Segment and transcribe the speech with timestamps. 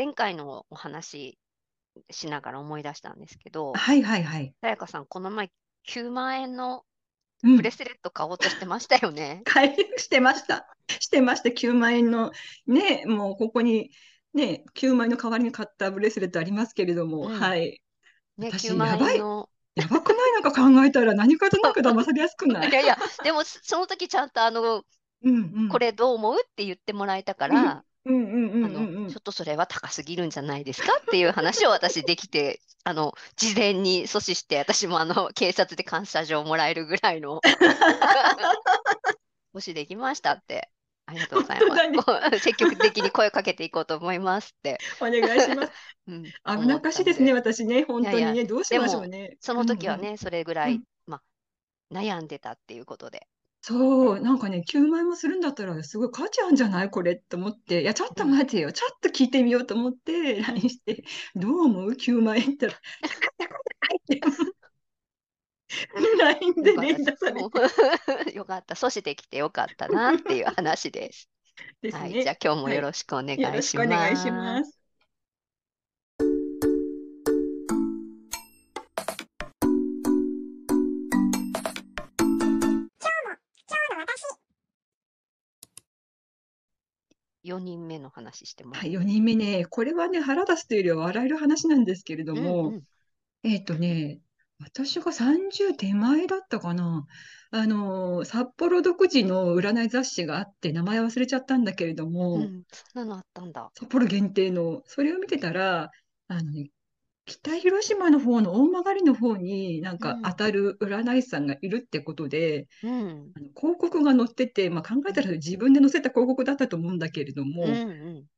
[0.00, 1.36] 前回のお話
[2.10, 4.54] しながら思い出したんですけど、はいはいはい。
[4.62, 5.50] さやかさん、この前
[5.86, 6.84] 9万円の
[7.42, 7.56] うん。
[7.58, 9.42] ブレスレット買おうとしてましたよね。
[9.44, 10.66] 回復してました。
[10.88, 11.50] してました。
[11.50, 12.32] 9万円の、
[12.66, 13.90] ね、もうここに、
[14.32, 17.82] ね、9万円の代わりに買ったブレスレットありますけれども、うんはい。
[18.38, 19.50] ね、私9万やばい円の。
[19.74, 20.32] やばくない？
[20.32, 22.70] なんか考えたら何かとなく騙されやすくない？
[22.70, 24.62] いやいや、でもその時ちゃんとあの、
[25.22, 25.68] うんうん。
[25.68, 26.36] これどう思う？
[26.42, 37.40] って言ってもらえたから、うんうんうんあうんうんの、ちょっとそれは高すぎるんじゃないですかっていう話を私できて、 あの、事前に阻止して、私もあの、警察で感謝状をもらえるぐらいの
[39.54, 40.70] 阻止できましたって。
[41.06, 42.38] ありがとうございます。
[42.38, 44.78] 積極的に声をかけていこうと思いますって。
[45.00, 45.72] お願いします。
[46.06, 49.36] うん、危思なっかしいですね、で、私ね、本当にいやいね、どうしましょうね。
[49.40, 53.26] その時はうんうんね、それぐらい、うんまあ、悩んでたっていうことで。
[53.62, 56.90] そう、なんかね、9万円もするんだったら、すごい価値あるんじゃない？
[56.90, 62.80] これと思って、いや、ちょっと待てよ、ちょっと聞いてみようと思って、 LINE して、どう思う ?9 万円って言ったら、
[63.80, 64.26] 高いって。
[66.18, 67.50] LINE でよかった連打されて
[68.34, 68.74] よかった。
[68.74, 71.30] 阻止できてよかったなっていう話です。
[71.82, 72.22] ですはい、ね。
[72.22, 74.32] じゃあ今日もはいよろしくお願いよろししまくお願いしす。
[74.32, 74.79] ます。
[87.42, 88.96] 4人目の話してもらはい、って。
[88.96, 92.82] 4人目ね、これはね、腹立つというよりは笑える話なんですけれどうんも、うん
[93.42, 94.20] えっとね、
[94.58, 97.06] 私が30手前だったかな。
[97.50, 103.70] あの、札幌独自の占い雑誌があって、名前忘れちゃったんだけれどうも、ん、そんなのあったんだ？
[103.74, 105.90] 札幌限定の、それを見てたら、
[106.28, 106.70] あのね、
[107.30, 117.74] 北広島の方の大曲の方になんかうん当たる占い師さんがいるってことで、うん、あの広告が載ってて、まあ、考えたら自分で載せた広告だったと思うんだけれども、うん、う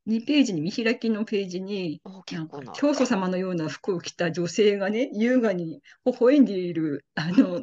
[0.06, 0.12] ん。
[0.12, 2.00] 2ページに、見開きのページに。
[2.74, 7.62] 教祖様のような服を着た女性がね、優雅に微笑んでいるあの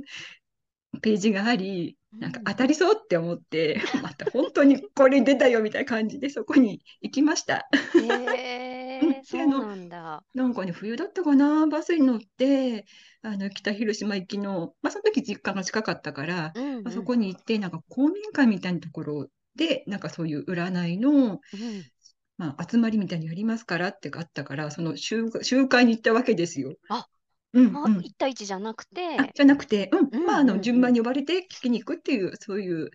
[1.01, 7.69] ページがあり、なんか当たりそうって思って、 また本当にこれ出たよみたいな感じでそこに行きました。
[7.95, 10.23] へえ、うんでそうなんだ。
[10.33, 12.85] なんかね、冬だったかな、バスに乗って、
[13.21, 21.39] あの北広島行きの、まあ、その時実家が近かったから、うん、うんまあ、そこに行って、なんか公民館みたいなところで、なんかそういう占いの、うん
[22.37, 26.75] まあ、集まりみたいにやりますからってあったから、その集集会に行ったわけですよ。
[26.87, 27.05] あ
[27.53, 27.77] うんうん。
[27.77, 32.91] あ一対一じゃなくて、あ、じゃなくて、うん、まあ、あの、順番に呼ばれて聞きに行くっていう、そういう、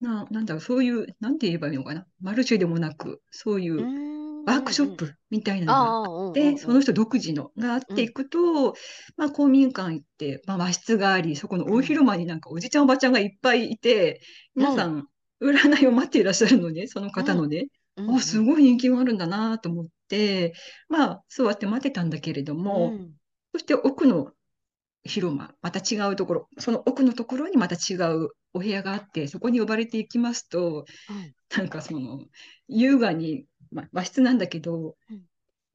[0.00, 2.06] な、なんだろう、そういう、なんて言えばいいのかな。
[2.20, 4.13] マルシェでもなく、そういう
[4.46, 6.58] ワークショッうんプみたいなのがああ、うんうんで、うん。
[6.58, 8.74] その人独自のがあっていくと、
[9.16, 14.20] まあ、公民館行って、まあ、和室があり、そこの大広間になんかおじちゃんおばちゃんがいっぱいいて、
[14.54, 15.06] 皆さん、
[15.40, 17.66] 占いを待っていらっしゃるのね、その方のね。
[17.96, 18.16] うんうん。
[18.16, 20.54] あ、すごい人気があるんだなと思って、
[20.88, 23.12] まあ、座って待ってたんだけれども、うん。
[23.52, 24.32] そして奥の
[25.04, 31.34] 広間、また違うところ、その奥のところにまた違うお部屋があって、そこに呼ばれていきますと、うん。
[31.56, 32.20] なんかその、
[32.68, 35.22] 優雅に、まあ、和室なんだけどうん、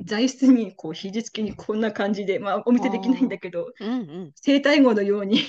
[0.02, 4.32] 座椅子にこう肘つきにこんな感じで、まあ、お見せできないんだけど、うんうん。
[4.36, 5.42] 生体語のように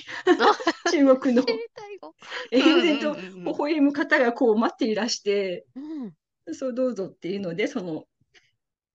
[0.91, 1.43] 中国の。
[1.43, 2.15] 生体語
[2.50, 6.55] 延然と微笑む方がこう待っていらして、うん。
[6.55, 8.06] そうどうぞっていうので、その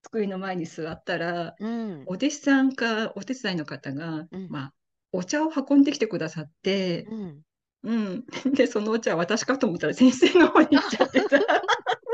[0.03, 2.03] 机の前に座ったら、うん。
[2.05, 4.47] お弟子さんかお手伝いの方が、うん。
[4.49, 4.73] まあ、
[5.13, 7.41] お茶を運んできてくださって、うん。
[7.83, 8.25] うん。
[8.53, 11.39] で、そのお茶は私かと思ったら先生の方に行っちゃってた。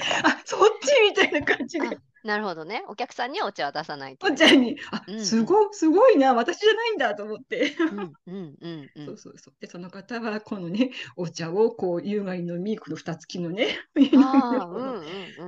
[0.24, 1.90] あ、そっちみたいな感じであ。
[2.24, 2.82] なるほどね。
[2.88, 4.26] お客さんにはお茶は出さないと。
[4.26, 7.74] お茶に、あうんう、んすごい、すごいな、私じゃないんだと思って。
[7.78, 9.54] うんうんうんうそうんそうそう。
[9.60, 13.78] で、その方は、このね、お茶をこう、優雅に飲み、この蓋付きのね。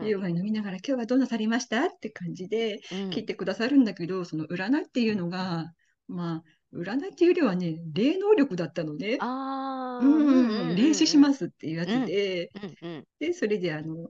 [0.05, 1.87] 優雅に飲みながら、今日はどうなさりました？
[1.87, 5.73] って感じでうん聞いてくださるんだけど、その占いっていうのが、
[6.09, 9.17] まあ、占いっていうよりはね、霊能力だったのね。
[9.21, 12.51] ああ、うんうんうん、霊視しますすっていうやつで、
[12.83, 14.09] うんうんで、それであの、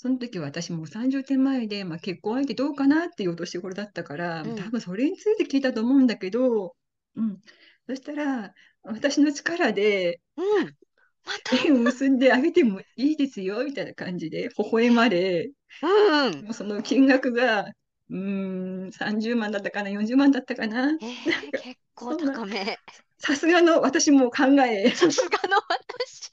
[0.00, 6.76] その時は私も30点前で、まあ、結婚相手どうかなっていうお年頃だったから、うん多分それについて聞いたと思うんだけど、
[7.16, 7.40] うん。
[7.88, 10.76] そしたら、私の力でうん。
[11.24, 11.56] また？
[11.66, 15.50] 縁を結んであげてもいいですよ、みたいな感じで微笑まれ、
[15.82, 16.44] うん。
[16.44, 20.92] もうその金額が、うーん、30万だったかな、40万だったかな。
[21.00, 22.78] えー、結構高め。
[23.18, 26.30] さすがの私も考え、さすがの私。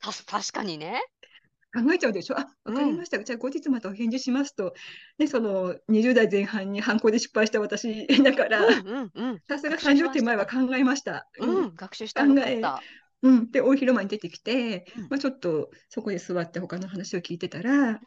[0.00, 1.00] たす確かにね。
[1.72, 2.38] 考えちゃうでしょ？
[2.38, 3.22] あ、わかりました。
[3.22, 4.74] じゃあ後日またお返事しますと。
[5.18, 9.40] で、その20代前半に犯行で失敗した私だから、うんうんうん。
[9.48, 11.28] さすが学習しました30点前は考えました。
[11.38, 12.22] うん、学習した。
[12.24, 13.50] うん。
[13.50, 17.98] で、大広間に出てきてうん、まあ、ちょっとそこで座って他の話を聞いてたら、うん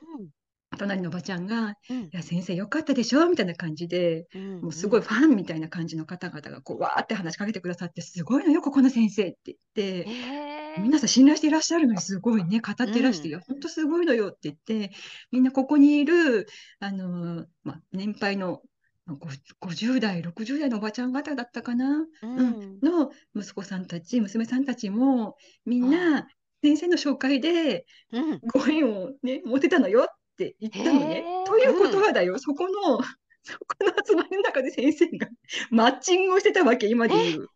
[0.76, 3.30] 隣のおばちゃんが、うんいや、先生よかったでしょ？
[3.30, 10.14] みたいな感じで、うんもうすごいファンみたいな感じの方々がこうわーって話しかけてくださって、すごいのよ、ここの先生って言って、へ
[10.50, 13.30] え皆さん信頼していらっしゃるのにすごいね、語っていらして、うん。
[13.30, 14.92] いや、本当すごいのよって言って、
[15.32, 16.48] みんなここにいる、
[16.80, 18.62] あの、まあ、年配の、
[19.06, 19.28] まあご
[19.68, 22.78] 50代、60代のおばちゃん方だったかな、ううん。
[22.78, 25.36] んの息子さんたち、娘さんたちも、
[25.66, 26.28] みんな
[26.64, 28.40] 先生の紹介でうん。
[28.40, 31.24] ご縁をね、持てたのよって言ったのね。
[31.46, 33.00] ということはだよ、そこの、
[33.44, 35.28] そこの集まりの中で先生が
[35.70, 37.48] マッチングをしてたわけ、今で言う。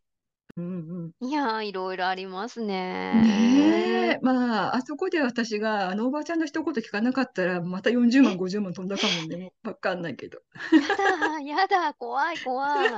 [0.57, 3.13] うんうんいやー、いろいろありますね。
[3.13, 10.39] ねえ、まあ、あそこで私が、あのおばちゃんの一言聞かなかったら、また40万、50万飛んだかもね、わかんないけど。
[10.71, 12.89] やだ、やだ、怖い、怖い。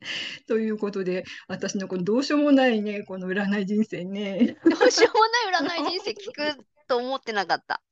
[0.48, 4.56] ということで、私のこのどうしようもないね、この占い人生ね。
[4.64, 7.82] どうしようもない占い 人生聞くと思ってなかった。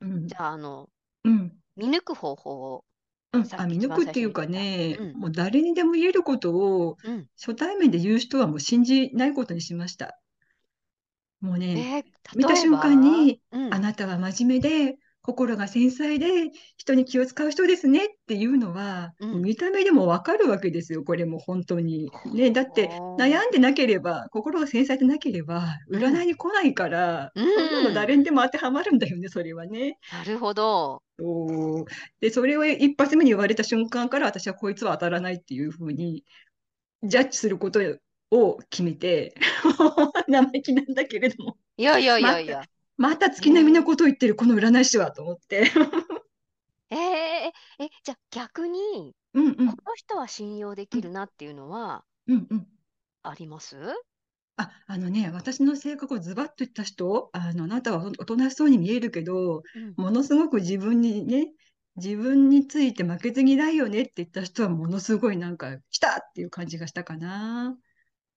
[0.00, 0.93] うんじゃあ、あの、うん
[1.76, 2.84] 見抜く方法を。
[3.32, 7.26] うん、あ、さっき見抜くっていうかねったうん、もう誰にでも言えることをうん。
[7.36, 10.20] 初対面で言う人はもう信じないことにしました。
[11.40, 12.82] もうね、えー、見た例えば？
[12.82, 22.10] 瞬間に、うんあなたは真面目で、心が繊細で、人に気を使う人ですねっていうのは、うん見た目でもわかるわけですよ、これも本当に。
[22.34, 29.98] ね、だって悩んでなければ、心が繊細でなければ、うん占いに来ないから、うんそんなの誰にでも当てはまるんだよね、それはね。
[30.12, 31.02] なるほど。
[31.18, 31.84] そう
[32.20, 36.22] で、それを一発目に言われた瞬間から、私はこいつは当たらないっていうふうに、
[37.02, 37.80] ジャッジすること
[38.30, 39.34] を決めて、
[40.28, 42.62] 生意気なんだけれども、いやいやいやいや。
[42.96, 45.70] また月並みなことを言ってる、この占い師はと思って。
[46.90, 47.52] えー、え、
[48.04, 52.66] じゃあ逆に、うんうんこの人は信用できるなっていうのはうんうん。
[53.22, 53.76] あります？
[54.56, 61.52] あ、あのね、私の性格をズバッと言った人、あの、あなたはおとなしそうに見えるけど、うんものすごく自分にね、
[61.96, 67.76] 自分について負けず嫌いよねって言った人は、ものすごいなんか、来たっていう感じがしたかな。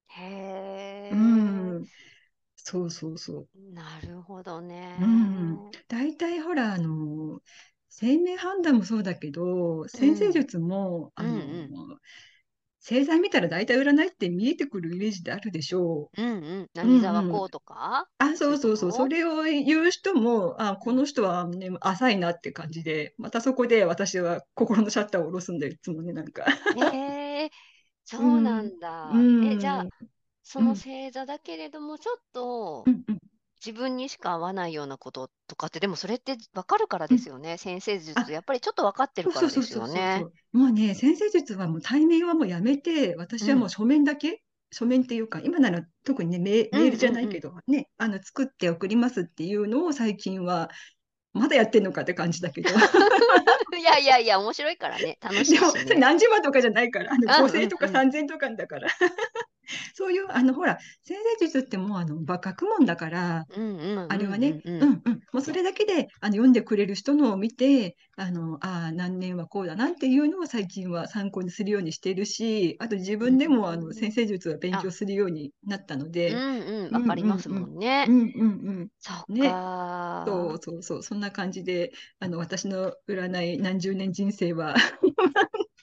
[0.07, 1.85] へえ、うん。
[2.67, 3.47] そうそうそう。
[3.55, 4.97] なるほどね。
[4.97, 5.05] う
[5.55, 7.41] ん大体ほら、あの、
[7.89, 11.63] 生命判断もそうだけど、占星術も、あの、うんう
[11.95, 11.97] ん
[12.81, 16.21] 星座見たら大体占いって見えてくるイメージであるでしょう。
[16.21, 16.69] うんうん。
[16.73, 26.45] 何座はこうとか、あ、そうそうそう、そうそれを言う人も、あ、この人はね、浅いなって感じで、またそこで私は心のシャッターを下ろすんだよ、いつもね、なんか。
[26.75, 27.51] へえ、
[28.05, 29.17] そうなんだ。
[29.17, 29.87] うんえ、じゃあ、
[30.49, 33.17] そのうん星座だけれども、ちょっとうんうん
[33.65, 37.57] 自分にしか合わないようなこととかって、でもそれって分かるからですよね。
[37.57, 40.23] 先生術、あやっぱりちょっと分かってるからですよね。
[40.53, 50.69] もうね、先生術はもう対面はもうやめて、私はもう書面だけ、書面っていうか、今なら特にね、メーメールじゃないけど、ね、あの、作って送りますっていうのを最近は、
[51.33, 52.69] まだやってんのかって感じだけど。
[53.77, 55.17] いやいやいや、面白いからね。
[55.21, 55.99] 楽しいでも。
[55.99, 58.89] 何十万とかじゃないから、あの、あ5000とかうんうん3000とかだから。
[59.95, 78.11] そういう、あの、ほら、先生術ってもう、あの、ば学問だから、うんうんうんあれはね、ううんんうん、もうそれだけであの読んでくれる人のを見て、あの、ああ、何年はこうだなっていうのを最近は参考にするようにしているし、あと自分でもあうんの先生術は勉強するようになったのうで、んうん、わかりますもんねう。
[78.13, 78.31] んうん
[78.69, 78.89] うん。
[78.99, 84.75] そっねかそうそうそう、そんな感じで、あの、私の占い何十年人生は、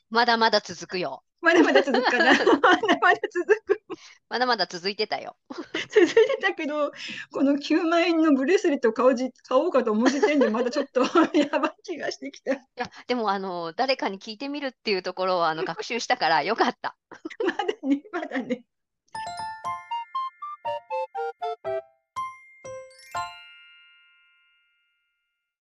[0.08, 1.22] まだまだ続くよ。
[1.40, 2.32] まだまだ続くかな。
[2.62, 3.73] まだまだ続く。
[4.28, 5.36] まだまだ続いてたよ。
[5.50, 6.92] 続いてたけど、
[7.32, 11.02] この9万円のブレスレットを買おうじ買おうかと思う時点で、まだちょっと
[11.38, 12.54] やばい気がしてきた。
[12.54, 16.96] いや、でも、あの、誰かに聞いてみるっていうところを、あの、学習したからよかった。
[17.44, 18.64] まだね、まだね。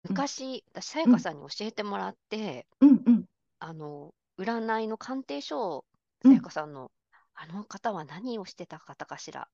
[0.08, 3.24] 昔、私、さやかさんに教えてもらって、うんうん。
[3.58, 5.84] あの、占いの鑑定書を、
[6.24, 6.90] うんさやかさんの、
[7.40, 9.48] あの方は何をしてた方かしら？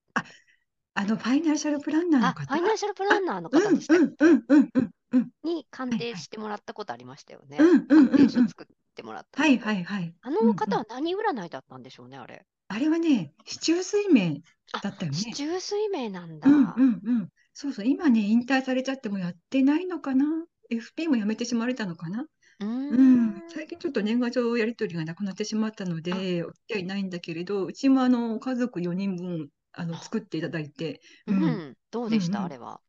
[0.94, 7.58] あの、ファイナンシャルプランナーのあ、フ方ァイナンシャルプランナーのうん方でしたっうんうんうんうんうんに鑑定はいはいしてもらったことありましたよね。
[7.60, 10.14] うんうんうんうん鑑定書作ってもらったのはいはいはい。
[10.22, 12.46] あの方うんは何占いだったんでしょうね、あれ。
[12.68, 15.18] あれはね、市中水面あだったよね。
[15.18, 17.28] 四柱推命なんんうんうん。
[17.52, 20.24] そうそう、今ね、引退されちゃってもやってないのかな
[20.70, 22.26] ?FP もやめてしまわれたのかな？
[22.60, 22.64] う
[22.96, 23.42] んん。
[23.48, 31.76] 最近ちょっと年賀状やり取りがなくなってしまったので、お付き合いないんだけれど、うちもあの、家族4人分、あの、あ作っていただいて、ううんん。
[31.90, 32.80] どうでしんうんあれは。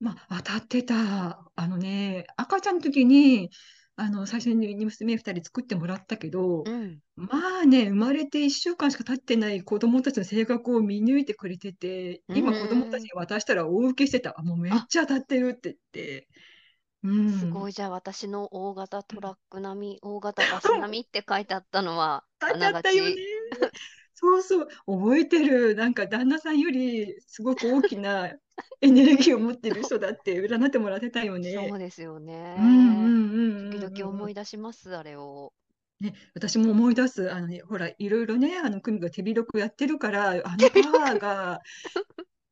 [0.00, 1.50] まあ、当たってた。
[1.56, 3.50] あのね、赤ちゃんの時に、
[3.96, 7.02] あの、最初に娘2人作ってもらったけど、うん。
[7.16, 7.28] ま
[7.62, 13.10] あね、生まれて1週間しか経ってない子供たちの性格を見抜いてくれてて、う今子供たちん。
[13.12, 14.34] に渡したら大受けしてた。
[14.38, 16.28] あ、もうめっあ、ちゃ当たってるって言って。
[17.04, 17.46] うすん。
[17.46, 17.72] ごい。
[17.72, 23.16] じゃあ、私の大型トラック並み、 大型バスうん並みって書いてあったのは、当たっあったよね。
[23.16, 23.50] ち。
[24.14, 25.74] そうそう、覚えてる。
[25.74, 28.32] なんか旦那さんよりすごく大きな
[28.80, 31.78] エネルギーを持ってる人だって占ってもらってたよそうね。
[31.78, 32.18] ですよ
[32.56, 33.14] うんうんね。
[33.34, 34.28] うん時々うんうんうん。
[34.28, 35.52] 思い出します、あれを。
[36.00, 37.32] ね、私も思い出す。
[37.32, 41.60] あのね、ほら、いろいろね、あの、組が手広くやってるから、あのパワーが、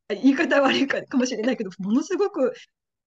[0.09, 2.52] 言い方悪いか、かもしれないけど、ものすごく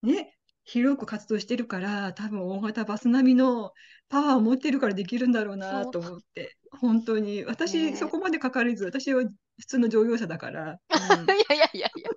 [0.03, 3.71] ね、広く活動してるから、多分大型バス並みの
[4.09, 5.85] パワーを持ってるからできるんだろうな。
[5.85, 7.43] と思って、本当に。
[7.45, 10.79] 私、そねこまでかかれず、私は普通の乗用車だから。
[10.91, 11.25] うん。
[11.31, 12.09] いやいやいやいや。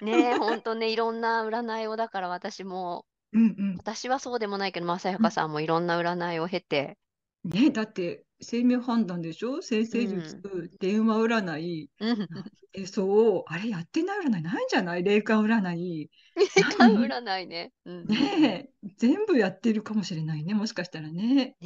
[0.00, 3.78] ねえ、ほんとね、いろんな占いを、だから私も、うんうん。
[3.78, 5.26] 私はそうでもないけど、まさやうん。
[5.26, 6.98] かさんもいろんな占いを経て。
[7.44, 9.62] ね、だって、生命判断でしょ？
[9.62, 10.44] 先う生術、ん。
[10.80, 12.28] 電話占い、うん。
[12.28, 15.02] なえ、そう、あれやってない占いないんじゃない？
[15.02, 16.10] 霊感占い。
[16.36, 17.72] 霊感何占いね。
[17.84, 18.48] うんうんうん。
[18.48, 21.56] ねえ、全部やってるかもしれないね、もしかしたらね。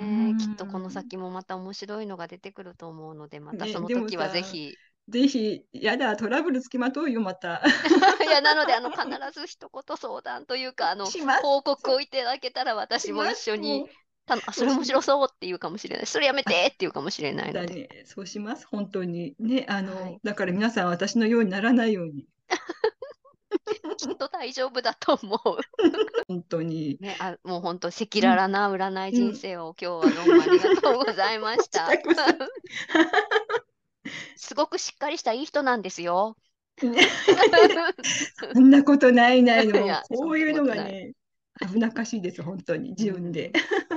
[0.00, 0.90] うねえ、きっとこのん。
[0.90, 4.78] 先もまた面白いのが出てくると思うので、またね、その時はぜさ、ひ。
[5.08, 7.62] ぜひ、やだ、トラブルつきまとうよ、また。
[8.26, 11.14] いや、なので、あの、必ず一言相談というか、あの。
[11.40, 13.24] 報告をいただけたら、私も。
[13.26, 13.84] 一緒に、
[14.26, 14.64] たの、あ、そ。
[14.64, 16.06] れ面白そうって言うかもしれない。
[16.06, 17.66] それやめあ、てって言うかもしれないので。
[17.66, 19.34] だね、そうします、本当に。
[19.38, 20.18] ね、あはの、い。
[20.22, 22.26] だから皆さん、私のようにならないように。
[23.96, 25.40] きっと大丈夫だと思う。
[26.28, 26.98] 本当に。
[27.00, 29.14] ね、あ、もう本当、赤うん、裸々な占いうん。
[29.14, 31.88] 人生を今日はどうもありがとうございました。
[34.36, 36.36] すごくしっかりしたいい人なんですよ。
[36.82, 37.08] ね
[38.52, 40.02] そんなことないないの。
[40.08, 40.66] こういうの。
[40.66, 41.12] がね、
[41.60, 43.52] 危なっかしいです、本当に、う自分で。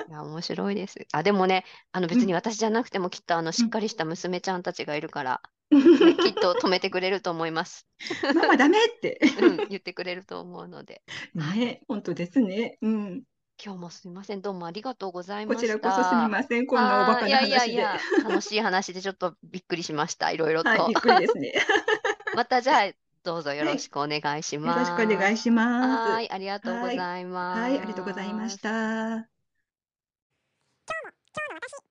[0.08, 0.12] ん。
[0.12, 1.08] いや、面白いです。
[1.12, 3.68] あ、でもね、あのう別にん、私じゃなくてもきっとあのしうん。
[3.68, 5.42] っかりした娘ちゃんたちがいるから、
[6.00, 7.88] ね、 きっと止めてくれると思います。
[8.34, 9.20] ママダメって。
[9.36, 11.01] うん、言ってくれると思うので。
[11.38, 11.60] はい。
[11.60, 12.78] ね、本当ですね。
[12.82, 13.24] うん。
[13.63, 14.42] 今日もすみません。
[14.42, 16.30] どうもありがとうございこましちらこそすみた。
[16.30, 16.66] ません。
[16.66, 17.74] こんなおバああ、カいやいやな話で。
[17.74, 20.32] いや、楽しい話でちょっとびっくりしました。
[20.32, 20.86] いろいろはい、と。
[20.86, 21.54] びっくりですね。
[22.32, 23.74] またじゃあ、どうぞよはい。
[23.74, 25.34] ろしくお願いしよろしくお願ます。
[25.34, 26.04] いします。
[26.08, 27.08] はーい、ありがとうごはい。
[27.08, 28.58] ざいはい、ありがとうございまます。
[28.58, 28.70] した。
[30.88, 31.88] 今日も、今日の私。